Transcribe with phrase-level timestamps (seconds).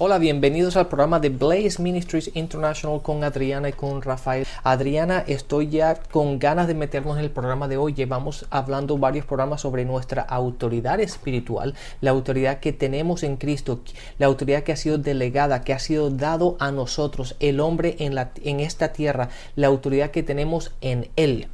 [0.00, 4.46] Hola, bienvenidos al programa de Blaze Ministries International con Adriana y con Rafael.
[4.62, 7.94] Adriana, estoy ya con ganas de meternos en el programa de hoy.
[7.94, 13.80] Llevamos hablando varios programas sobre nuestra autoridad espiritual, la autoridad que tenemos en Cristo,
[14.18, 18.16] la autoridad que ha sido delegada, que ha sido dado a nosotros, el hombre en,
[18.44, 21.48] en esta tierra, la autoridad que tenemos en Él.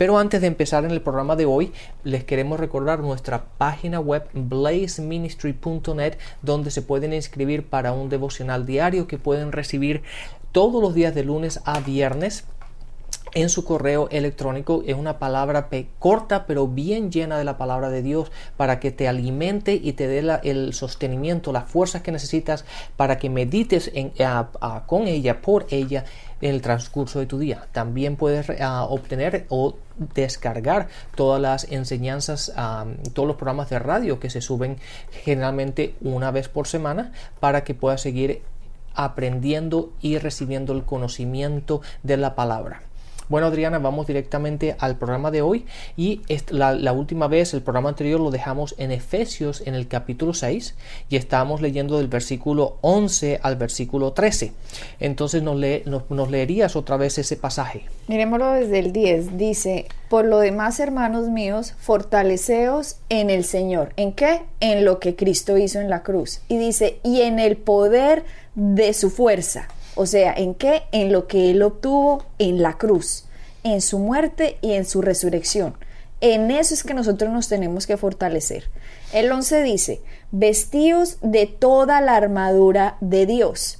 [0.00, 4.26] Pero antes de empezar en el programa de hoy, les queremos recordar nuestra página web
[4.32, 10.02] blazeministry.net donde se pueden inscribir para un devocional diario que pueden recibir
[10.52, 12.46] todos los días de lunes a viernes
[13.34, 14.82] en su correo electrónico.
[14.86, 19.06] Es una palabra corta pero bien llena de la palabra de Dios para que te
[19.06, 22.64] alimente y te dé el sostenimiento, las fuerzas que necesitas
[22.96, 23.92] para que medites
[24.86, 26.06] con ella, por ella
[26.40, 27.66] en el transcurso de tu día.
[27.72, 29.76] También puedes ah, obtener o
[30.14, 34.78] descargar todas las enseñanzas, ah, todos los programas de radio que se suben
[35.10, 38.42] generalmente una vez por semana para que puedas seguir
[38.94, 42.82] aprendiendo y recibiendo el conocimiento de la palabra.
[43.30, 45.64] Bueno, Adriana, vamos directamente al programa de hoy
[45.96, 50.74] y la, última vez, el programa anterior lo dejamos en Efesios en el capítulo 6
[51.08, 54.50] y estábamos leyendo del versículo 11 al versículo 13.
[54.98, 55.56] Entonces nos,
[55.86, 57.84] nos, leerías otra vez ese pasaje.
[58.08, 59.38] Miremoslo desde el 10.
[59.38, 63.92] Dice, por lo demás, hermanos míos, fortaleceos en el Señor.
[63.94, 64.42] ¿En qué?
[64.58, 66.40] En lo que Cristo hizo en la cruz.
[66.48, 68.24] Y dice, y en el poder
[68.56, 69.68] de su fuerza.
[69.94, 70.82] O sea, ¿en qué?
[70.92, 73.24] En lo que Él obtuvo en la cruz,
[73.64, 75.74] en su muerte y en su resurrección.
[76.20, 78.64] En eso es que nosotros nos tenemos que fortalecer.
[79.12, 80.00] El 11 dice,
[80.30, 83.78] vestíos de toda la armadura de Dios.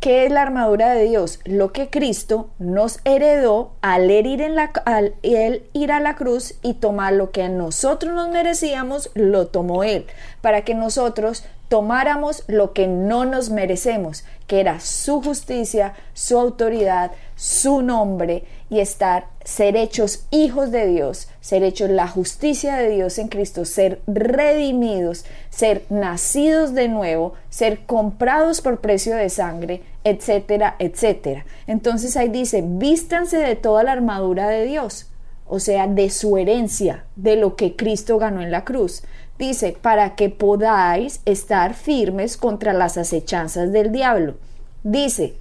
[0.00, 1.40] ¿Qué es la armadura de Dios?
[1.44, 6.54] Lo que Cristo nos heredó al ir, en la, al él ir a la cruz
[6.62, 10.06] y tomar lo que a nosotros nos merecíamos, lo tomó Él,
[10.40, 17.12] para que nosotros tomáramos lo que no nos merecemos, que era su justicia, su autoridad,
[17.36, 23.18] su nombre y estar, ser hechos hijos de Dios, ser hechos la justicia de Dios
[23.18, 30.74] en Cristo, ser redimidos, ser nacidos de nuevo, ser comprados por precio de sangre, etcétera,
[30.80, 31.46] etcétera.
[31.68, 35.06] Entonces ahí dice, vístanse de toda la armadura de Dios,
[35.46, 39.04] o sea, de su herencia, de lo que Cristo ganó en la cruz.
[39.40, 44.34] Dice, para que podáis estar firmes contra las acechanzas del diablo.
[44.82, 45.34] Dice,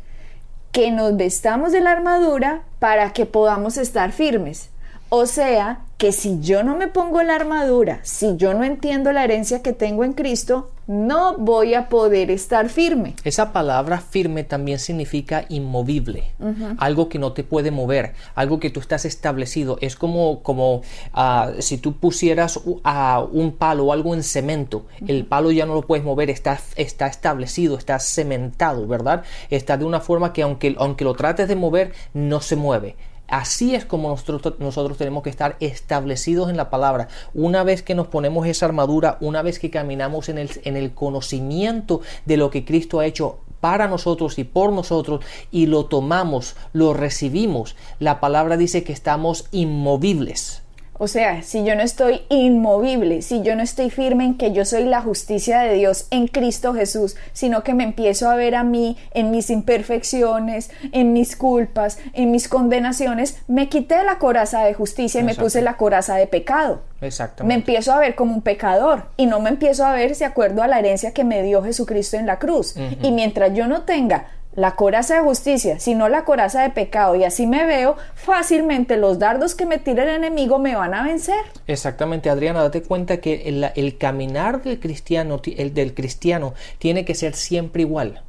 [0.71, 4.69] que nos vestamos de la armadura para que podamos estar firmes.
[5.11, 9.23] O sea, que si yo no me pongo la armadura, si yo no entiendo la
[9.23, 13.15] herencia que tengo en Cristo, no voy a poder estar firme.
[13.23, 16.31] Esa palabra firme también significa inmovible,
[16.77, 19.79] algo que no te puede mover, algo que tú estás establecido.
[19.81, 20.83] Es como, como
[21.13, 25.81] ah, si tú pusieras un palo o algo en cemento, el palo ya no lo
[25.81, 29.23] puedes mover, está, está establecido, está cementado, ¿verdad?
[29.49, 32.95] Está de una forma que aunque, aunque lo trates de mover, no se mueve.
[33.29, 37.07] Así es como nosotros, nosotros, tenemos que estar establecidos en la palabra.
[37.33, 40.93] Una vez que nos ponemos esa armadura, una vez que caminamos en el, en el
[40.93, 46.55] conocimiento de lo que Cristo ha hecho para nosotros y por nosotros y lo tomamos,
[46.73, 50.63] lo recibimos, la palabra dice que estamos inmovibles.
[51.01, 54.65] O sea, si yo no estoy inmovible, si yo no estoy firme en que yo
[54.65, 58.65] soy la justicia de Dios en Cristo Jesús, sino que me empiezo a ver a
[58.65, 64.73] mí en mis imperfecciones, en mis culpas, en mis condenaciones, me quité la coraza de
[64.73, 66.81] justicia y me puse la coraza de pecado.
[66.99, 67.47] Exactamente.
[67.47, 70.63] Me empiezo a ver como un pecador y no me empiezo a ver de acuerdo
[70.63, 72.75] a la herencia que me dio Jesucristo en la cruz.
[73.01, 77.23] Y mientras yo no tenga la coraza de justicia, sino la coraza de pecado, y
[77.23, 81.45] así me veo, fácilmente los dardos que me tira el enemigo me van a vencer.
[81.67, 87.35] Exactamente, Adriana, date cuenta que el, caminar del cristiano, el del cristiano tiene que ser
[87.35, 88.23] siempre igual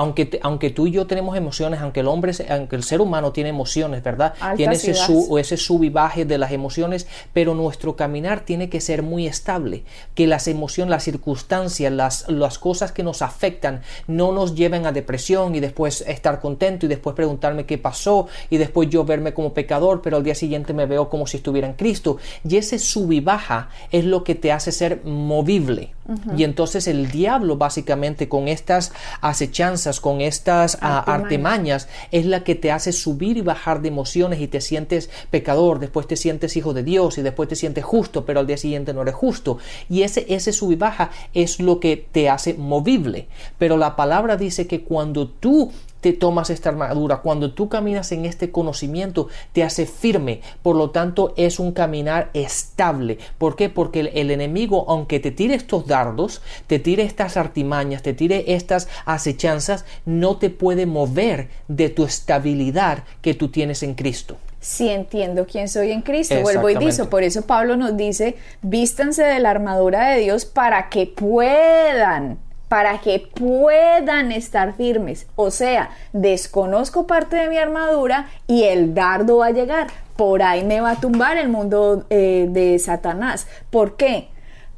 [0.00, 3.50] aunque, aunque tú y yo tenemos emociones, aunque el hombre, aunque el ser humano tiene
[3.50, 4.32] emociones, ¿verdad?
[4.56, 8.80] tiene ese, su, ese sub y baje de las emociones, pero nuestro caminar tiene que
[8.80, 9.82] ser muy estable,
[10.14, 14.92] que las emociones, las circunstancias, las, las cosas que nos afectan no nos lleven a
[14.92, 19.52] depresión y después estar contento y después preguntarme qué pasó y después yo verme como
[19.52, 22.16] pecador, pero al día siguiente me veo como si estuviera en Cristo.
[22.48, 25.90] Y ese sub y baja es lo que te hace ser movible.
[26.36, 32.54] Y entonces el diablo básicamente con estas acechanzas, con estas ah, artimañas, es la que
[32.54, 36.74] te hace subir y bajar de emociones y te sientes pecador, después te sientes hijo
[36.74, 39.58] de Dios y después te sientes justo, pero al día siguiente no eres justo.
[39.88, 43.28] Y ese, ese sub y baja es lo que te hace movible.
[43.58, 45.70] Pero la palabra dice que cuando tú
[46.00, 50.40] te tomas esta armadura, cuando tú caminas en este conocimiento, te hace firme.
[50.62, 53.18] Por lo tanto, es un caminar estable.
[53.38, 53.68] ¿Por qué?
[53.68, 58.88] Porque el, enemigo, aunque te tire estos dardos, te tire estas artimañas, te tire estas
[59.04, 65.46] acechanzas, no te puede mover de tu estabilidad que tú tienes en Cristo si entiendo
[65.46, 66.38] quién soy en Cristo.
[66.42, 70.90] Vuelvo y dice, por eso Pablo nos dice, vístanse de la armadura de Dios para
[70.90, 72.38] que puedan
[72.70, 75.26] para que puedan estar firmes.
[75.34, 79.88] O sea, desconozco parte de mi armadura y el dardo va a llegar.
[80.14, 83.48] Por ahí me va a tumbar el mundo eh, de Satanás.
[83.70, 84.28] ¿Por qué?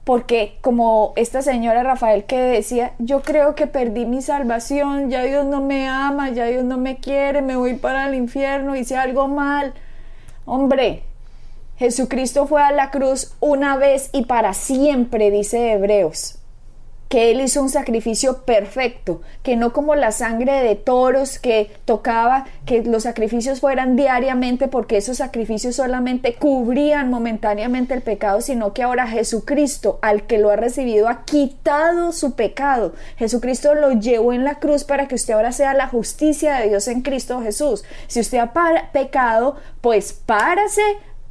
[0.05, 5.45] Porque como esta señora Rafael que decía, yo creo que perdí mi salvación, ya Dios
[5.45, 9.29] no me ama, ya Dios no me quiere, me voy para el infierno, hice algo
[9.29, 9.75] mal.
[10.47, 11.03] Hombre,
[11.77, 16.39] Jesucristo fue a la cruz una vez y para siempre, dice Hebreos
[17.13, 22.47] que Él hizo un sacrificio perfecto, que no como la sangre de toros que tocaba,
[22.65, 28.83] que los sacrificios fueran diariamente, porque esos sacrificios solamente cubrían momentáneamente el pecado, sino que
[28.83, 32.95] ahora Jesucristo, al que lo ha recibido, ha quitado su pecado.
[33.19, 36.89] Jesucristo lo llevó en la cruz para que usted ahora sea la justicia de Dios
[36.89, 37.85] en Cristo Jesús.
[38.07, 38.55] Si usted ha
[38.91, 40.81] pecado, pues párase,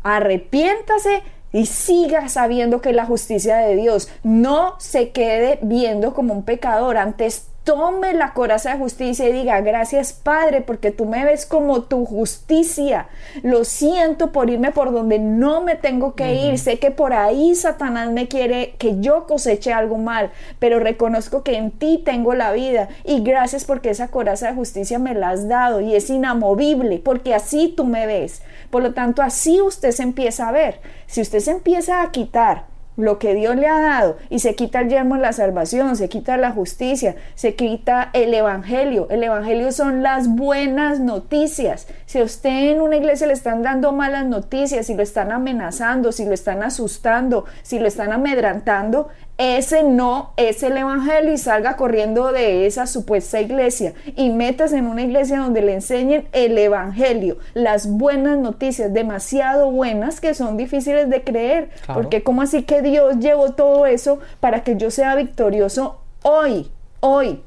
[0.04, 4.09] arrepiéntase, y siga sabiendo que la justicia de Dios.
[4.24, 6.98] No se quede viendo como un pecador.
[6.98, 11.84] Antes tome la coraza de justicia y diga, gracias Padre, porque tú me ves como
[11.84, 13.08] tu justicia.
[13.44, 16.58] Lo siento por irme por donde no me tengo que ir.
[16.58, 21.58] Sé que por ahí Satanás me quiere que yo coseche algo mal, pero reconozco que
[21.58, 22.90] en ti tengo la vida.
[23.04, 27.36] Y gracias porque esa coraza de justicia me la has dado y es inamovible, porque
[27.36, 28.42] así tú me ves.
[28.72, 30.80] Por lo tanto, así usted se empieza a ver.
[31.06, 32.70] Si usted se empieza a quitar
[33.01, 36.38] lo que Dios le ha dado y se quita el yermo la salvación, se quita
[36.38, 39.07] la justicia, se quita el evangelio.
[39.09, 41.88] El evangelio son las buenas noticias.
[42.06, 46.12] Si a usted en una iglesia le están dando malas noticias, si lo están amenazando,
[46.12, 49.09] si lo están asustando, si lo están amedrantando,
[49.42, 54.86] ese no es el evangelio y salga corriendo de esa supuesta iglesia y metas en
[54.86, 61.10] una iglesia donde le enseñen el evangelio, las buenas noticias, demasiado buenas que son difíciles
[61.10, 66.02] de creer, porque como así que Dios llevó todo eso para que yo sea victorioso
[66.22, 67.42] hoy, hoy.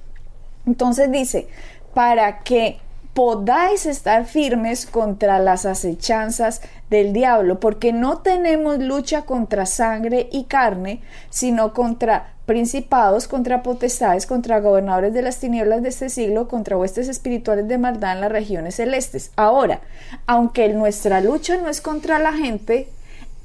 [0.66, 1.46] Entonces dice,
[1.94, 2.80] para que
[3.14, 10.44] podáis estar firmes contra las acechanzas del diablo, porque no tenemos lucha contra sangre y
[10.44, 11.00] carne,
[11.30, 17.08] sino contra principados, contra potestades, contra gobernadores de las tinieblas de este siglo, contra huestes
[17.08, 19.30] espirituales de maldad en las regiones celestes.
[19.36, 19.80] Ahora,
[20.26, 22.88] aunque nuestra lucha no es contra la gente,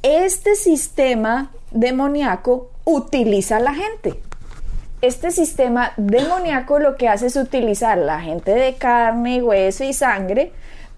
[0.02, 4.20] este sistema demoníaco utiliza a la gente
[5.02, 10.52] este sistema demoníaco lo que hace es utilizar la gente de carne, hueso y sangre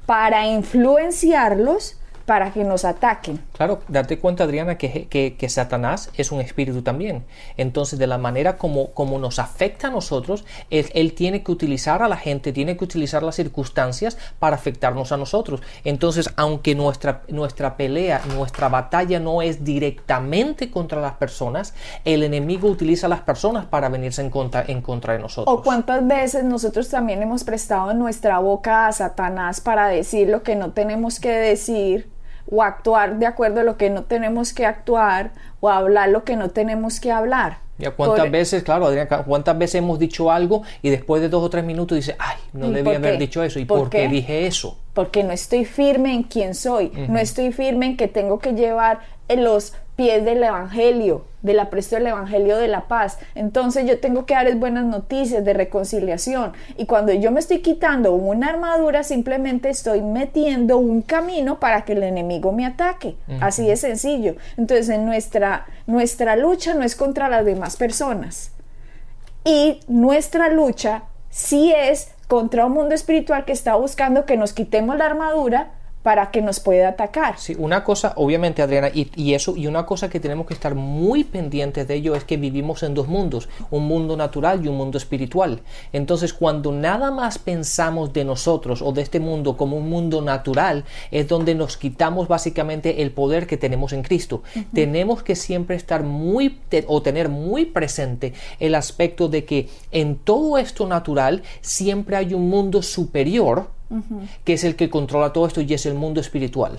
[0.05, 1.97] para influenciarlos
[2.31, 3.43] para que nos ataquen.
[3.51, 7.25] Claro, date cuenta, Adriana, que, que, Satanás es un espíritu también.
[7.57, 12.07] Entonces, de la manera como, como nos afecta a nosotros, él, tiene que utilizar a
[12.07, 15.61] la gente, tiene que utilizar las circunstancias para afectarnos a nosotros.
[15.83, 21.73] Entonces, aunque nuestra, nuestra pelea, nuestra batalla no es directamente contra las personas,
[22.05, 25.53] el enemigo utiliza a las personas para venirse en contra, en contra de nosotros.
[25.53, 30.55] O cuántas veces nosotros también hemos prestado nuestra boca a Satanás para decir lo que
[30.55, 32.20] no tenemos que decir
[32.51, 35.31] o actuar de acuerdo a lo que no tenemos que actuar
[35.61, 37.59] o hablar lo que no tenemos que hablar.
[37.77, 41.49] Ya cuántas veces, claro, Adrián, cuántas veces hemos dicho algo y después de dos o
[41.49, 43.57] tres minutos dice, ay, no debía haber dicho eso.
[43.57, 44.07] ¿Y por, qué?
[44.07, 44.77] dije eso?
[44.93, 48.99] Porque no estoy firme en quién soy, no estoy firme en que tengo que llevar
[49.37, 53.19] los pies del Evangelio, del apresto del Evangelio de la paz.
[53.35, 56.53] Entonces yo tengo que darles buenas noticias de reconciliación.
[56.77, 61.93] Y cuando yo me estoy quitando una armadura, simplemente estoy metiendo un camino para que
[61.93, 63.15] el enemigo me ataque.
[63.39, 64.35] Así de sencillo.
[64.57, 68.51] Entonces en nuestra, nuestra lucha no es contra las demás personas.
[69.43, 74.97] Y nuestra lucha sí es contra un mundo espiritual que está buscando que nos quitemos
[74.97, 75.71] la armadura
[76.03, 77.37] para que nos pueda atacar.
[77.37, 80.75] Sí, una cosa, obviamente, Adriana, y, y, eso, y una cosa que tenemos que estar
[80.75, 84.77] muy pendientes de ello es que vivimos en dos mundos, un mundo natural y un
[84.77, 85.61] mundo espiritual.
[85.93, 90.85] Entonces, cuando nada más pensamos de nosotros o de este mundo como un mundo natural,
[91.11, 94.43] es donde nos quitamos básicamente el poder que tenemos en Cristo.
[94.55, 94.65] Uh -huh.
[94.73, 100.57] Tenemos que siempre estar muy o tener muy presente el aspecto de que en todo
[100.57, 104.27] esto natural siempre hay un mundo superior Uh -huh.
[104.45, 106.77] que es el que controla todo esto y es el mundo espiritual.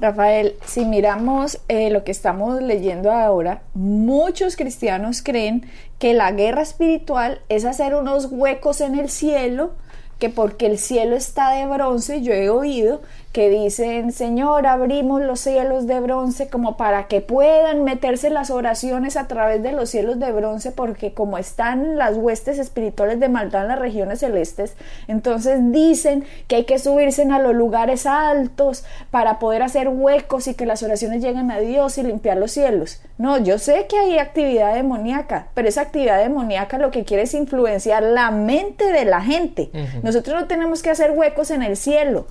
[0.00, 5.66] Rafael, si miramos eh, lo que estamos leyendo ahora, muchos cristianos creen
[5.98, 9.72] que la guerra espiritual es hacer unos huecos en el cielo,
[10.18, 13.02] que porque el cielo está de bronce, yo he oído
[13.32, 19.16] que dicen, Señor, abrimos los cielos de bronce como para que puedan meterse las oraciones
[19.16, 23.62] a través de los cielos de bronce, porque como están las huestes espirituales de maldad
[23.62, 24.76] en las regiones celestes,
[25.08, 30.54] entonces dicen que hay que subirse a los lugares altos para poder hacer huecos y
[30.54, 33.00] que las oraciones lleguen a Dios y limpiar los cielos.
[33.16, 37.34] No, yo sé que hay actividad demoníaca, pero esa actividad demoníaca lo que quiere es
[37.34, 39.70] influenciar la mente de la gente.
[39.72, 40.02] Uh -huh.
[40.02, 42.26] Nosotros no tenemos que hacer huecos en el cielo.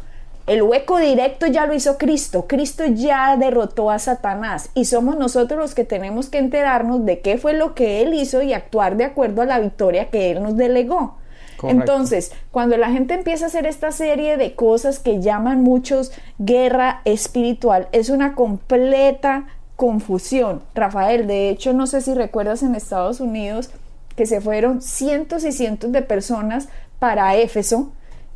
[0.47, 2.45] El hueco directo ya lo hizo Cristo.
[2.47, 7.37] Cristo ya derrotó a Satanás y somos nosotros los que tenemos que enterarnos de qué
[7.37, 10.57] fue lo que Él hizo y actuar de acuerdo a la victoria que Él nos
[10.57, 11.17] delegó.
[11.57, 11.81] Correcto.
[11.81, 17.01] Entonces, cuando la gente empieza a hacer esta serie de cosas que llaman muchos guerra
[17.05, 19.45] espiritual, es una completa
[19.75, 20.61] confusión.
[20.73, 23.69] Rafael, de hecho, no sé si recuerdas en Estados Unidos
[24.15, 26.67] que se fueron cientos y cientos de personas
[26.99, 27.91] para Éfeso,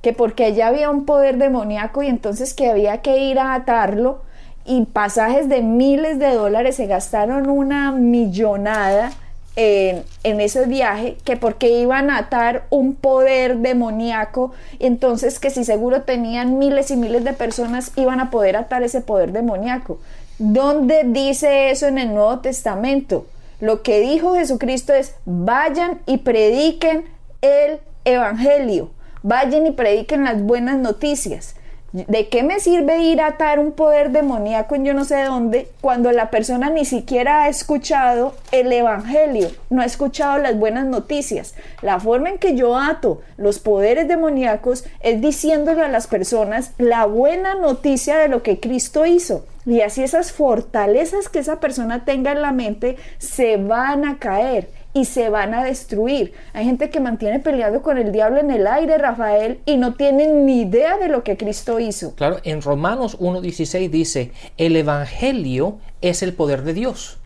[0.06, 4.22] que porque allá había un poder demoníaco y entonces que había que ir a atarlo
[4.64, 9.12] y pasajes de miles de dólares se gastaron una millonada
[9.56, 15.66] en, en, ese viaje que porque iban a atar un poder demoníaco entonces que si
[15.66, 19.98] seguro tenían miles y miles de personas iban a poder atar ese poder demoníaco
[20.38, 23.26] ¿dónde dice eso en el Nuevo Testamento?
[23.60, 27.06] lo que dijo Jesucristo es vayan y prediquen
[27.42, 28.92] el Evangelio
[29.26, 31.56] vayan y prediquen las buenas noticias.
[31.94, 35.70] ¿De qué me sirve ir a atar un poder demoníaco en yo no sé dónde
[35.80, 41.56] cuando la persona ni siquiera ha escuchado el Evangelio, no ha escuchado las buenas noticias?
[41.82, 47.06] La forma en que yo ato los poderes demoníacos es diciéndole a las personas la
[47.06, 49.46] buena noticia de lo que Cristo hizo.
[49.66, 54.68] Y así esas fortalezas que esa persona tenga en la mente se van a caer
[54.96, 56.32] y se van a destruir.
[56.54, 60.46] Hay gente que mantiene peleando con el diablo en el aire, Rafael, y no tienen
[60.46, 62.16] ni idea de lo que Cristo hizo.
[62.16, 67.20] Claro, en Romanos 1.16 dice, el Evangelio es el poder de Dios.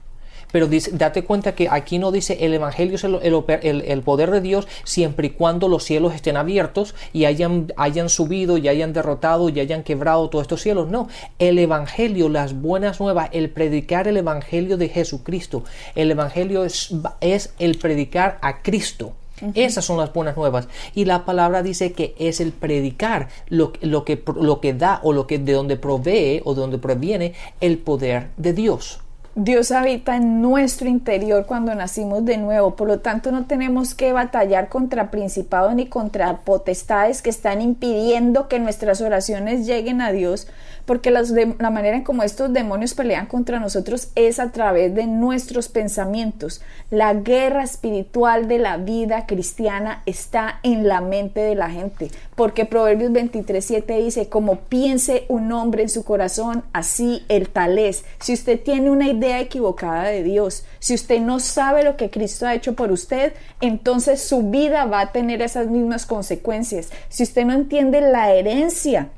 [0.51, 4.31] Pero dice, date cuenta que aquí no dice el Evangelio es el, el, el, poder
[4.31, 8.93] de Dios siempre y cuando los cielos estén abiertos y hayan, hayan subido y hayan
[8.93, 10.89] derrotado y hayan quebrado todos estos cielos.
[10.89, 15.63] No, el Evangelio, las buenas nuevas, el predicar el Evangelio de Jesucristo.
[15.95, 19.13] El Evangelio es, es el predicar a Cristo.
[19.41, 19.51] Uh -huh.
[19.55, 20.67] Esas son las buenas nuevas.
[20.95, 25.13] Y la palabra dice que es el predicar lo, lo, que, lo que da o
[25.13, 28.99] lo que de donde provee o de donde proviene el poder de Dios.
[29.35, 34.11] Dios habita en nuestro interior cuando nacimos de nuevo, por lo tanto no tenemos que
[34.11, 40.47] batallar contra principados ni contra potestades que están impidiendo que nuestras oraciones lleguen a Dios,
[40.89, 45.67] porque la manera en como estos demonios pelean contra nosotros es a través de nuestros
[45.67, 46.63] pensamientos.
[46.89, 52.65] La guerra espiritual de la vida cristiana está en la mente de la gente, porque
[52.65, 58.03] Proverbios 23:7 dice, como piense un hombre en su corazón, así el tal es.
[58.19, 62.47] Si usted tiene una idea equivocada de Dios, si usted no sabe lo que Cristo
[62.47, 66.89] ha hecho por usted, entonces su vida va a tener esas mismas consecuencias.
[67.09, 69.09] Si usted no entiende la herencia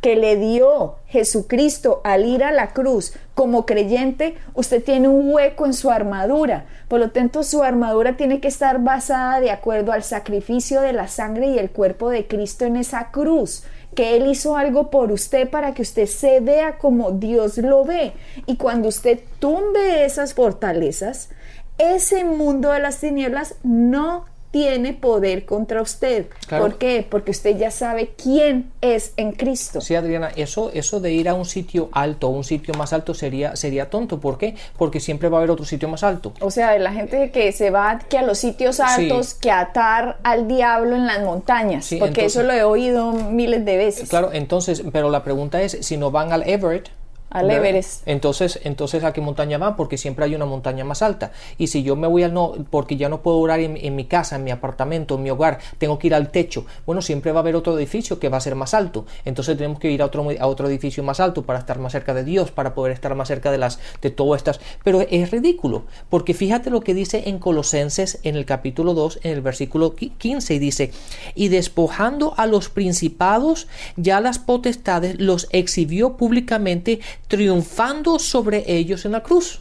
[0.00, 5.66] que le dio Jesucristo al ir a la cruz como creyente, usted tiene un hueco
[5.66, 6.66] en su armadura.
[6.88, 11.08] Por lo tanto, su armadura tiene que estar basada de acuerdo al sacrificio de la
[11.08, 13.64] sangre y el cuerpo de Cristo en esa cruz
[13.94, 18.12] que Él hizo algo por usted para que usted se vea como Dios lo ve.
[18.46, 21.30] Y cuando usted tumbe esas fortalezas,
[21.78, 26.26] ese mundo de las tinieblas no tiene poder contra usted.
[26.46, 26.64] Claro.
[26.64, 27.06] ¿Por qué?
[27.08, 29.80] Porque usted ya sabe quién es en Cristo.
[29.80, 33.56] Sí, Adriana, eso, eso de ir a un sitio alto, un sitio más alto sería,
[33.56, 34.20] sería tonto.
[34.20, 34.56] ¿Por qué?
[34.76, 36.32] Porque siempre va a haber otro sitio más alto.
[36.40, 39.36] O sea, la gente que se va que a los sitios altos, sí.
[39.40, 41.84] que atar al diablo en las montañas.
[41.84, 44.08] Sí, porque entonces, eso lo he oído miles de veces.
[44.08, 46.90] Claro, entonces, pero la pregunta es, si no van al Everett,
[47.30, 48.06] Al Everest.
[48.06, 49.76] Entonces, entonces, ¿a qué montaña van?
[49.76, 51.32] Porque siempre hay una montaña más alta.
[51.58, 54.36] Y si yo me voy al no, porque ya no puedo orar en, mi casa,
[54.36, 56.64] en mi apartamento, en mi hogar, tengo que ir al techo.
[56.86, 59.04] Bueno, siempre va a haber otro edificio que va a ser más alto.
[59.24, 62.14] Entonces tenemos que ir a otro, a otro edificio más alto para estar más cerca
[62.14, 64.60] de Dios, para poder estar más cerca de las, de todas estas.
[64.82, 69.32] Pero es ridículo, porque fíjate lo que dice en Colosenses en el capítulo 2, en
[69.32, 70.92] el versículo 15, y dice,
[71.34, 79.12] y despojando a los principados, ya las potestades los exhibió públicamente triunfando sobre ellos en
[79.12, 79.60] la cruz.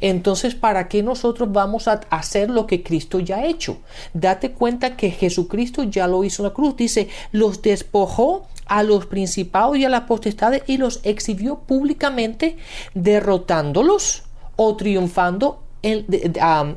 [0.00, 3.78] Entonces, ¿para qué nosotros vamos a hacer lo que Cristo ya ha hecho?
[4.12, 6.76] Date cuenta que Jesucristo ya lo hizo en la cruz.
[6.76, 12.56] Dice, los despojó a los principados y a las potestades y los exhibió públicamente,
[12.94, 14.24] derrotándolos
[14.56, 15.60] o triunfando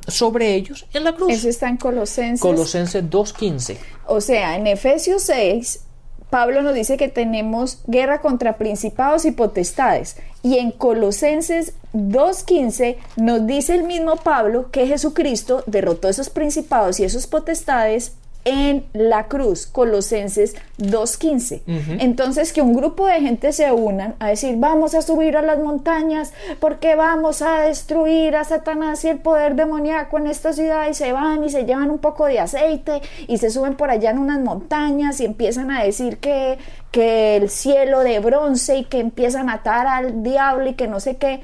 [0.08, 1.32] sobre ellos en la cruz.
[1.32, 2.42] Eso está en Colosenses.
[2.42, 3.78] Colosenses 2.15.
[4.06, 5.80] O sea, en Efesios 6
[6.30, 10.18] Pablo nos dice que tenemos guerra contra principados y potestades.
[10.44, 17.06] Y en Colosenses 2.15 nos dice el mismo Pablo que Jesucristo derrotó esos principados y
[17.06, 18.14] esos potestades
[18.48, 21.64] en la cruz, Colosenses 2.15.
[22.00, 25.60] Entonces, que un grupo de gente se unan a decir, vamos a subir a las
[25.60, 30.94] montañas porque vamos a destruir a Satanás y el poder demoníaco en esta ciudad y
[30.94, 34.18] se van y se llevan un poco de aceite y se suben por allá en
[34.18, 36.58] unas montañas y empiezan a decir que,
[36.92, 41.02] que el cielo de bronce y que empiezan a atar al diablo y que no
[41.02, 41.44] sé qué.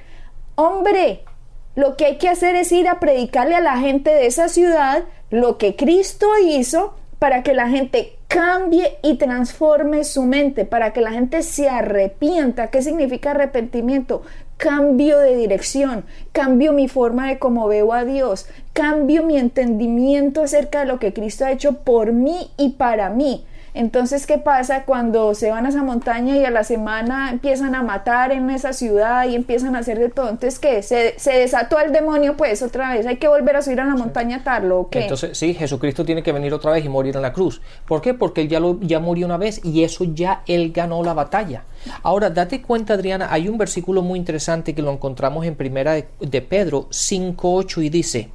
[0.56, 1.26] Hombre,
[1.76, 5.04] lo que hay que hacer es ir a predicarle a la gente de esa ciudad
[5.34, 11.02] lo que Cristo hizo para que la gente cambie y transforme su mente, para que
[11.02, 12.68] la gente se arrepienta.
[12.68, 14.22] ¿Qué significa arrepentimiento?
[14.58, 20.82] Cambio de dirección, cambio mi forma de cómo veo a Dios, cambio mi entendimiento acerca
[20.82, 23.44] de lo que Cristo ha hecho por mí y para mí.
[23.74, 27.82] Entonces, ¿qué pasa cuando se van a esa montaña y a la semana empiezan a
[27.82, 30.30] matar en esa ciudad y empiezan a hacer de todo?
[30.30, 30.84] Entonces, ¿qué?
[30.84, 33.08] ¿Se, desató el demonio pues otra vez?
[33.08, 35.02] ¿Hay que volver a subir a la montaña a atarlo o qué?
[35.02, 37.62] Entonces, sí, Jesucristo tiene que venir otra vez y morir en la cruz.
[37.88, 38.14] ¿Por qué?
[38.14, 41.64] Porque él ya, lo, ya murió una vez y eso ya él ganó la batalla.
[42.04, 46.08] Ahora, date cuenta, Adriana, hay un versículo muy interesante que lo encontramos en primera de,
[46.20, 48.30] de Pedro 5.8 y dice...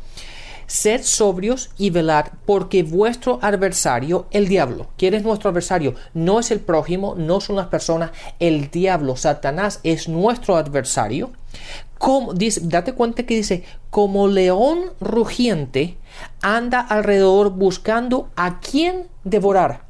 [0.68, 5.94] Sed sobrios y velad, porque vuestro adversario, el diablo, ¿quién es nuestro adversario?
[6.12, 11.30] No es el prójimo, no son las personas, el diablo, Satanás es nuestro adversario.
[11.96, 15.96] Como, dice, date cuenta que dice, como león rugiente,
[16.42, 19.87] anda alrededor buscando a quien devorar.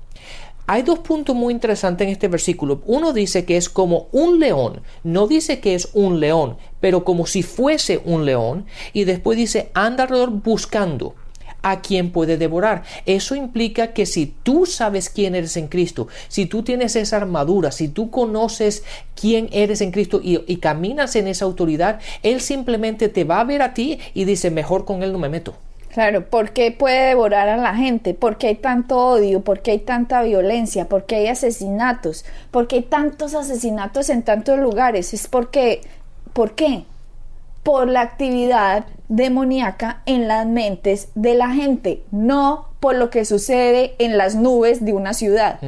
[0.70, 2.82] Hay dos puntos muy interesantes en este versículo.
[2.84, 7.24] Uno dice que es como un león, no dice que es un león, pero como
[7.24, 8.66] si fuese un león.
[8.92, 11.14] Y después dice, anda alrededor buscando
[11.62, 12.82] a quien puede devorar.
[13.06, 17.72] Eso implica que si tú sabes quién eres en Cristo, si tú tienes esa armadura,
[17.72, 18.82] si tú conoces
[19.18, 23.44] quién eres en Cristo y, y, caminas en esa autoridad, Él simplemente te va a
[23.44, 25.54] ver a ti y dice, mejor con Él no me meto.
[25.92, 28.14] Claro, ¿por qué puede devorar a la gente?
[28.14, 29.40] ¿Por qué hay tanto odio?
[29.40, 30.88] ¿Por qué hay tanta violencia?
[30.88, 32.24] ¿Por qué hay asesinatos?
[32.50, 35.14] ¿Por qué hay tantos asesinatos en tantos lugares?
[35.14, 35.80] Es porque,
[36.32, 36.84] ¿por qué?
[37.62, 43.94] Por la actividad demoníaca en las mentes de la gente, no por lo que sucede
[43.98, 45.58] en las nubes de una ciudad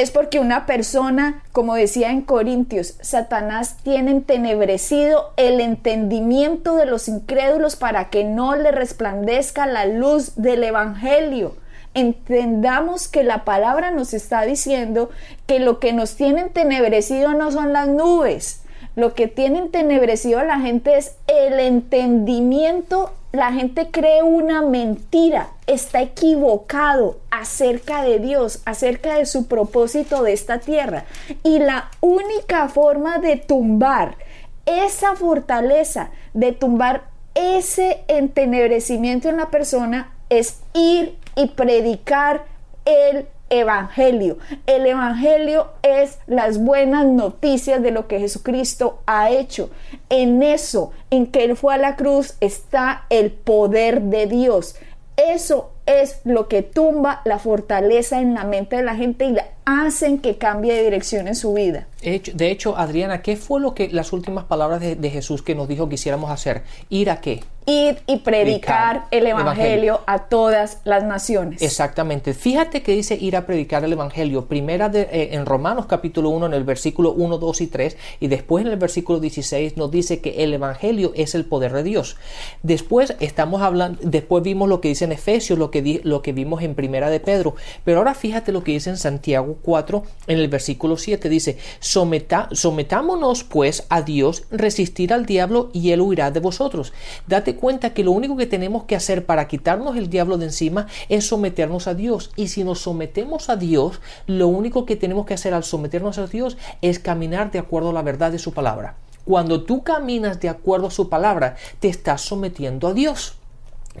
[0.00, 7.08] es porque una persona, como decía en Corintios, Satanás tiene entenebrecido el entendimiento de los
[7.08, 11.56] incrédulos para que no le resplandezca la luz del Evangelio.
[11.94, 15.10] Entendamos que la palabra nos está diciendo
[15.46, 18.62] que lo que nos tiene entenebrecido no son las nubes,
[18.94, 25.50] lo que tiene entenebrecido a la gente es el entendimiento la gente cree una mentira,
[25.66, 31.04] está equivocado acerca de Dios, acerca de su propósito de esta tierra.
[31.42, 34.16] Y la única forma de tumbar
[34.64, 42.44] esa fortaleza, de tumbar ese entenebrecimiento en la persona, es ir y predicar
[42.84, 44.38] el evangelio.
[44.66, 49.70] El evangelio es las buenas noticias de lo que Jesucristo ha hecho.
[50.08, 54.76] En eso, en que Él fue a la cruz, está el poder de Dios.
[55.16, 59.46] Eso es lo que tumba la fortaleza en la mente de la gente y la
[59.68, 61.86] hacen que cambie de dirección en su vida.
[62.00, 65.86] De hecho, Adriana, ¿qué fue lo que las últimas palabras de, Jesús que nos dijo
[65.88, 66.62] que quisiéramos hacer?
[66.88, 67.42] ¿Ir a qué?
[67.66, 71.60] Ir y predicar, el evangelio, a todas las naciones.
[71.60, 72.32] Exactamente.
[72.32, 74.46] Fíjate que dice ir a predicar el evangelio.
[74.46, 78.28] Primera de, eh, en Romanos capítulo 1, en el versículo 1, 2 y 3, y
[78.28, 82.16] después en el versículo 16 nos dice que el evangelio es el poder de Dios.
[82.62, 86.62] Después estamos hablando, después vimos lo que dice en Efesios, lo que, lo que vimos
[86.62, 87.54] en Primera de Pedro,
[87.84, 93.44] pero ahora fíjate lo que dice en Santiago 4 en el versículo 7 dice, sometámonos
[93.44, 96.92] pues a Dios, resistir al diablo y él huirá de vosotros.
[97.26, 100.86] Date cuenta que lo único que tenemos que hacer para quitarnos el diablo de encima
[101.08, 102.30] es someternos a Dios.
[102.36, 106.26] Y si nos sometemos a Dios, lo único que tenemos que hacer al someternos a
[106.26, 108.96] Dios es caminar de acuerdo a la verdad de su palabra.
[109.24, 113.34] Cuando tú caminas de acuerdo a su palabra, te estás sometiendo a Dios.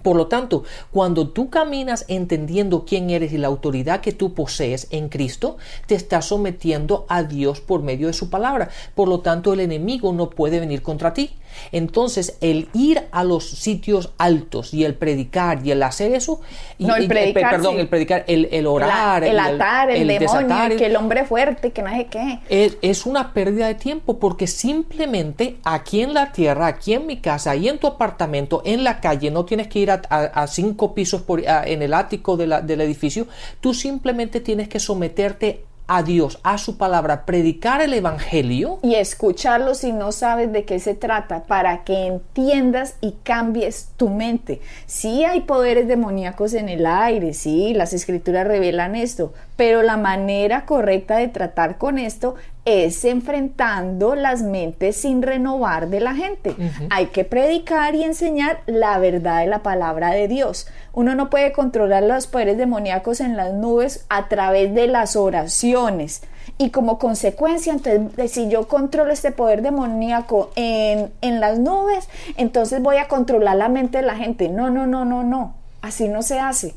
[0.02, 4.88] Por lo tanto, cuando tú caminas entendiendo quién eres y la autoridad que tú posees
[4.90, 5.56] en Cristo,
[5.86, 8.70] te estás sometiendo a Dios por medio de su palabra.
[8.94, 11.30] Por lo tanto, el enemigo no puede venir contra ti.
[11.72, 16.40] Entonces, el ir a los sitios altos y el predicar y el hacer eso,
[16.78, 21.24] no, el predicar, perdón, el predicar, el, orar, el, atar, el, demonio, que el hombre
[21.24, 22.40] fuerte, que no sé qué.
[22.48, 27.18] Es, es, una pérdida de tiempo porque simplemente aquí en la tierra, aquí en mi
[27.18, 31.24] casa, ahí en tu apartamento, en la calle, no tienes que ir a, cinco pisos
[31.64, 33.26] en el ático del edificio,
[33.60, 38.78] tú simplemente tienes que someterte a Dios, a su palabra, predicar el Evangelio.
[38.82, 44.10] Y escucharlo si no sabes de qué se trata, para que entiendas y cambies tu
[44.10, 44.60] mente.
[44.84, 50.66] Sí hay poderes demoníacos en el aire, sí, las escrituras revelan esto, pero la manera
[50.66, 52.34] correcta de tratar con esto
[52.68, 56.54] es enfrentando las mentes sin renovar de la gente.
[56.90, 60.66] Hay que predicar y enseñar la verdad de la palabra de Dios.
[60.92, 66.22] Uno no puede controlar los poderes demoníacos en las nubes a través de las oraciones.
[66.58, 72.82] Y como consecuencia, entonces, si yo controlo este poder demoníaco en, en las nubes, entonces
[72.82, 74.48] voy a controlar la mente de la gente.
[74.50, 75.54] No, no, no, no, no.
[75.80, 76.74] Así no se hace.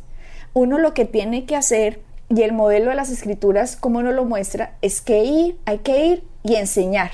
[0.54, 2.00] Uno lo que tiene que hacer
[2.34, 6.06] y el modelo de las escrituras, como nos lo muestra, es que ir, hay que
[6.06, 7.12] ir y enseñar.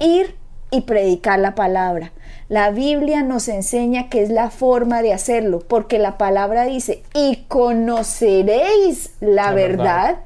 [0.00, 0.34] Ir
[0.70, 2.12] y predicar la palabra.
[2.48, 7.44] La Biblia nos enseña que es la forma de hacerlo, porque la palabra dice, y
[7.48, 10.20] conoceréis la, verdad,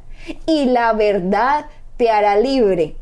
[0.46, 1.66] y la verdad
[1.96, 2.94] te hará libre.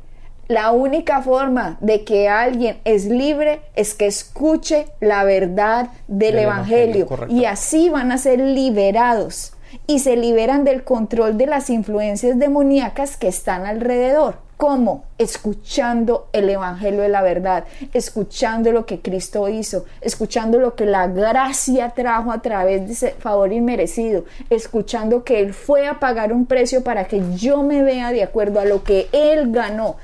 [0.47, 7.07] La única forma de que alguien es libre es que escuche la verdad del, Evangelio
[7.29, 9.53] y así van a ser liberados
[9.87, 14.49] y se liberan del control de las influencias demoníacas que están alrededor.
[14.59, 15.05] ¿Cómo?
[15.19, 17.63] Escuchando el Evangelio de la verdad,
[17.95, 23.11] escuchando lo que Cristo hizo, escuchando lo que la gracia trajo a través de ese
[23.13, 28.11] favor inmerecido, escuchando que Él fue a pagar un precio para que yo me vea
[28.11, 29.95] de acuerdo a lo que Él ganó.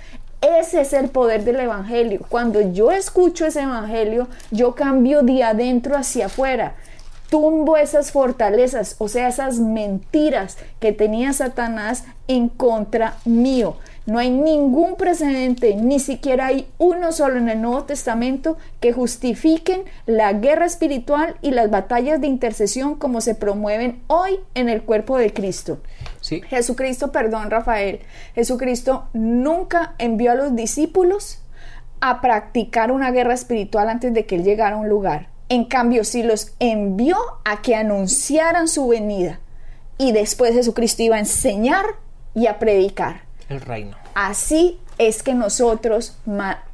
[0.40, 2.20] Ese es el poder del Evangelio.
[2.28, 6.76] Cuando yo escucho ese Evangelio, yo cambio de adentro hacia afuera
[7.34, 13.76] tumbo esas fortalezas, o sea, esas mentiras que tenía Satanás en contra mío.
[14.06, 19.82] No hay ningún precedente, ni siquiera hay uno solo en el Nuevo Testamento que justifiquen
[20.06, 25.18] la guerra espiritual y las batallas de intercesión como se promueven hoy en el cuerpo
[25.18, 25.78] de Cristo.
[26.20, 26.40] Sí.
[26.42, 27.98] Jesucristo, perdón Rafael,
[28.36, 31.40] Jesucristo nunca envió a los discípulos
[32.00, 35.33] a practicar una guerra espiritual antes de que él llegara a un lugar.
[35.54, 39.38] En cambio, si los envió a que anunciaran su venida
[39.98, 41.86] y después Jesucristo iba a enseñar
[42.34, 43.20] y a predicar.
[43.48, 43.96] El reino.
[44.16, 46.18] Así es que nosotros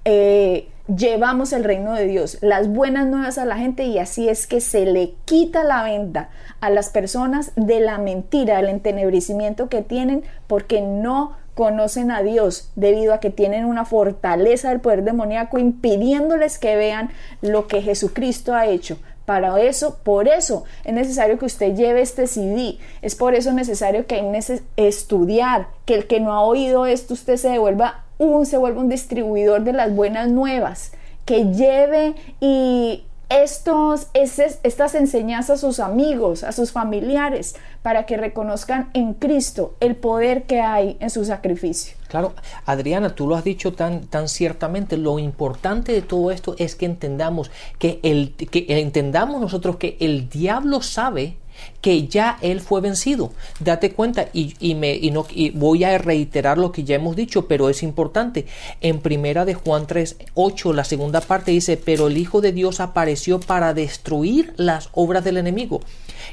[0.07, 4.47] eh, llevamos el reino de Dios, las buenas nuevas a la gente y así es
[4.47, 6.31] que se le quita la venda
[6.63, 12.71] a las personas de la mentira, del entenebrecimiento que tienen porque no conocen a Dios
[12.77, 17.11] debido a que tienen una fortaleza del poder demoníaco impidiéndoles que vean
[17.43, 18.99] lo que Jesucristo ha hecho.
[19.27, 22.79] Para eso, por eso es necesario que usted lleve este CD.
[23.01, 24.21] Es por eso necesario que
[24.77, 28.89] estudiar, que el que no ha oído esto usted se devuelva un se vuelva un
[28.89, 30.93] distribuidor de las buenas nuevas,
[31.25, 38.91] que lleve y estos, estas enseñanzas a sus amigos, a sus familiares, para que reconozcan
[38.93, 41.97] en Cristo el poder que hay en su sacrificio.
[42.09, 42.35] Claro,
[42.67, 44.97] Adriana, tú lo has dicho tan, tan ciertamente.
[44.97, 50.29] Lo importante de todo esto es que entendamos que, el, que entendamos nosotros que el
[50.29, 51.37] diablo sabe
[51.81, 53.33] que ya él fue vencido.
[53.59, 57.69] Date cuenta y, me, y no, voy a reiterar lo que ya hemos dicho, pero
[57.69, 58.47] es importante.
[58.81, 62.81] En primera de Juan 3, 8, la segunda parte dice, pero el Hijo de Dios
[62.81, 65.81] apareció para destruir las obras del enemigo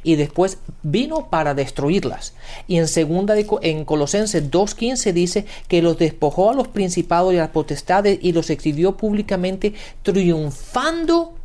[0.04, 2.34] y después vino para destruirlas.
[2.68, 7.38] Y en segunda de, en Colosenses 2.15 dice que los despojó a los principados y
[7.38, 11.37] a las potestades y los exhibió públicamente triunfando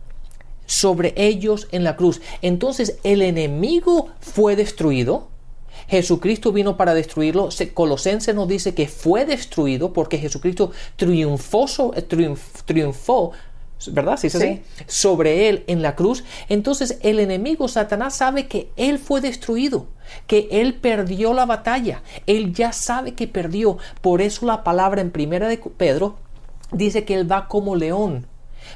[0.72, 2.22] sobre ellos en la cruz.
[2.40, 5.28] Entonces el enemigo fue destruido.
[5.87, 7.50] Jesucristo vino para destruirlo.
[7.74, 11.66] Colosense nos dice que fue destruido porque Jesucristo triunfó,
[12.64, 13.32] triunfó
[13.88, 14.16] ¿verdad?
[14.16, 14.62] ¿Sí, así?
[14.87, 16.24] Sobre él en la cruz.
[16.48, 19.88] Entonces el enemigo Satanás sabe que él fue destruido,
[20.26, 22.02] que él perdió la batalla.
[22.26, 23.76] Él ya sabe que perdió.
[24.00, 26.16] Por eso la palabra en primera de Pedro
[26.70, 28.26] dice que él va como león.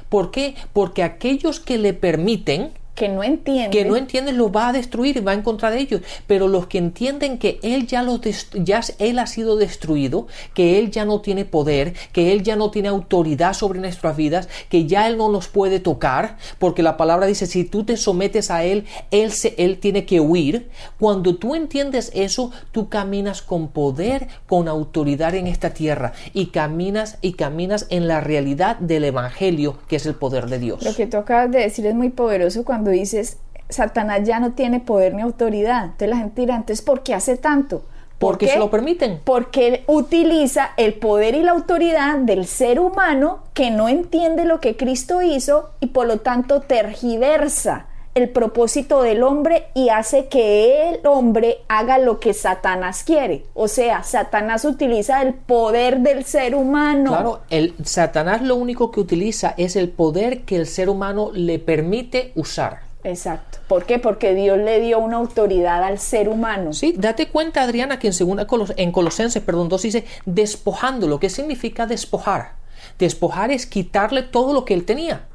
[0.09, 0.55] ¿Por qué?
[0.73, 3.69] Porque aquellos que le permiten, que no entienden.
[3.69, 6.01] Que no entienden lo va a destruir y va en contra de ellos.
[6.25, 8.19] Pero los que entienden que él ya, lo
[8.55, 12.71] ya él ha sido destruido, que él ya no tiene poder, que él ya no
[12.71, 17.27] tiene autoridad sobre nuestras vidas, que ya él no nos puede tocar, porque la palabra
[17.27, 20.67] dice, si tú te sometes a él, él, se, él tiene que huir.
[20.99, 27.19] Cuando tú entiendes eso, tú caminas con poder, con autoridad en esta tierra y caminas
[27.21, 30.81] y caminas en la realidad del evangelio, que es el poder de Dios.
[30.81, 33.37] Lo que tú acabas de decir es muy poderoso cuando dices,
[33.69, 35.85] Satanás ya no tiene poder ni autoridad.
[35.85, 37.83] Entonces la gente dirá, entonces, ¿por qué hace tanto?
[38.19, 39.19] porque se lo permiten.
[39.23, 44.59] Porque él utiliza el poder y la autoridad del ser humano que no entiende lo
[44.59, 47.85] que Cristo hizo y por lo tanto tergiversa
[48.17, 53.43] el propósito del hombre y hace que el hombre haga lo que Satanás quiere.
[53.53, 57.11] O sea, Satanás utiliza el poder del ser humano.
[57.11, 61.59] Claro, el Satanás lo único que utiliza es el poder que el ser humano le
[61.59, 62.87] permite usar.
[63.03, 63.59] Exacto.
[63.67, 63.99] ¿Por qué?
[63.99, 66.73] Porque Dios le dio una autoridad al ser humano.
[66.73, 71.19] Sí, date cuenta, Adriana, que en, segunda en Colosenses, perdón, 2 dice despojándolo.
[71.19, 72.53] ¿Qué significa despojar?
[72.99, 75.27] Despojar es quitarle todo lo que él tenía.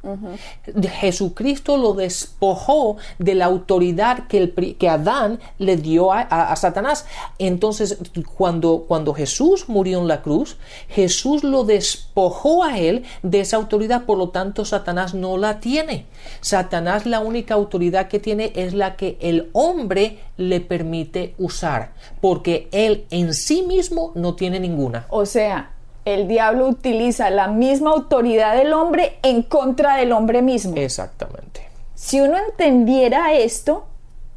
[1.01, 7.07] Jesucristo lo despojó de la autoridad que, el, que Adán le dio a, Satanás.
[7.39, 7.99] Entonces,
[8.37, 10.57] cuando, cuando Jesús murió en la cruz,
[10.89, 16.07] Jesús lo despojó a él de esa autoridad, por lo tanto Satanás no la tiene.
[16.41, 22.69] Satanás la única autoridad que tiene es la que el hombre le permite usar, porque
[22.73, 25.07] él en sí mismo no tiene ninguna.
[25.11, 25.73] O sea,
[26.05, 30.75] el diablo utiliza la misma autoridad del hombre en contra del hombre mismo.
[30.77, 31.69] Exactamente.
[31.95, 33.87] Si uno entendiera esto,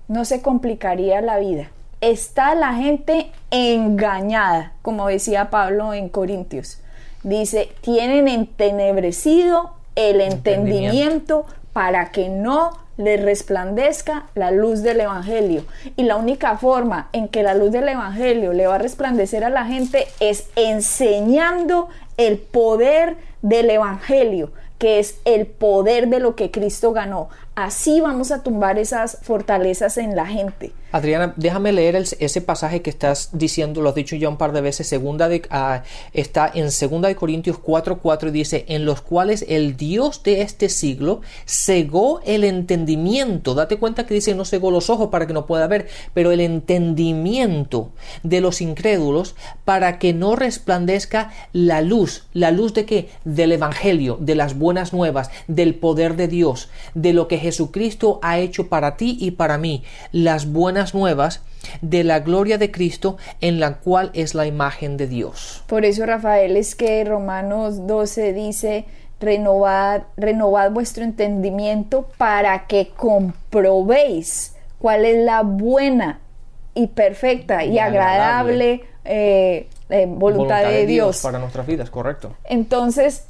[0.08, 1.72] no se complicaría la vida.
[2.02, 6.80] Está la gente engañada, como decía Pablo en Corintios.
[7.24, 15.66] Dice, tienen entenebrecido el entendimiento para que no le resplandezca la luz del Evangelio.
[15.96, 19.50] Y la única forma en que la luz del Evangelio le va a resplandecer a
[19.50, 26.52] la gente es enseñando el poder del Evangelio, que es el poder de lo que
[26.52, 27.30] Cristo ganó.
[27.56, 30.74] Así vamos a tumbar esas fortalezas en la gente.
[30.92, 34.62] Adriana, déjame leer ese pasaje que estás diciendo, lo has dicho ya un par de
[34.62, 39.02] veces, segunda de, ah, está en segunda de Corintios 4, 4 y dice, en los
[39.02, 44.72] cuales el Dios de este siglo cegó el entendimiento, date cuenta que dice no cegó
[44.72, 47.92] los ojos para que no pueda ver, pero el entendimiento
[48.24, 53.10] de los incrédulos para que no resplandezca la luz, la luz de qué?
[53.26, 58.40] Del Evangelio, de las buenas nuevas, del poder de Dios, de lo que Jesucristo ha
[58.40, 61.44] hecho para ti y para mí, las buenas nuevas
[61.82, 65.64] de la gloria de Cristo en la cual es la imagen de Dios.
[65.68, 68.86] Por eso, Rafael, es que Romanos 12 dice,
[69.20, 76.22] renovad, renovad vuestro entendimiento para que comprobéis cuál es la buena
[76.74, 81.22] y perfecta y, agradable, eh, eh, voluntad, de, Dios.
[81.22, 82.36] para nuestras vidas, correcto.
[82.44, 83.28] Entonces,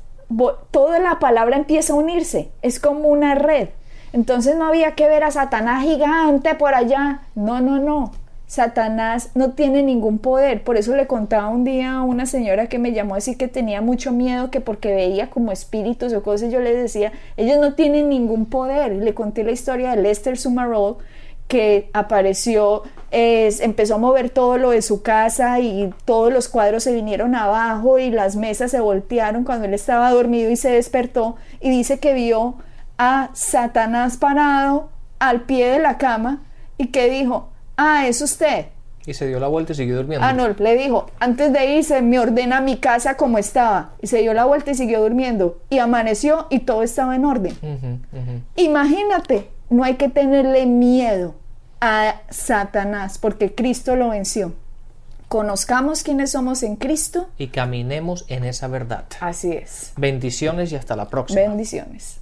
[0.72, 3.68] toda la palabra empieza a unirse, es como una red.
[4.16, 7.20] Entonces no había que ver a Satanás gigante por allá.
[7.36, 8.14] No, no, no.
[8.48, 10.64] Satanás no tiene ningún poder.
[10.64, 13.50] Por eso le contaba un día a una señora que me llamó a decir que
[13.50, 17.74] tenía mucho miedo, que porque veía como espíritus o cosas, yo le decía, ellos no
[17.74, 18.94] tienen ningún poder.
[18.94, 20.96] Le conté la historia de Lester Summerall,
[21.50, 26.94] que apareció, empezó a mover todo lo de su casa y todos los cuadros se
[26.94, 31.70] vinieron abajo y las mesas se voltearon cuando él estaba dormido y se despertó y
[31.70, 32.56] dice que vio
[32.98, 36.44] a Satanás parado al pie de la cama
[36.78, 38.68] y que dijo, ah, es usted.
[39.06, 40.26] Y se dio la vuelta y siguió durmiendo.
[40.26, 43.92] Ah, no, le dijo, antes de irse me ordena mi casa como estaba.
[44.02, 45.62] Y se dio la vuelta y siguió durmiendo.
[45.70, 47.56] Y amaneció y todo estaba en orden.
[48.56, 51.36] Imagínate, no hay que tenerle miedo
[51.82, 54.54] a Satanás porque Cristo lo venció.
[55.28, 57.30] Conozcamos quiénes somos en Cristo.
[57.38, 59.06] Y caminemos en esa verdad.
[59.20, 59.94] Así es.
[59.98, 61.42] Bendiciones y hasta la próxima.
[61.42, 62.22] Bendiciones.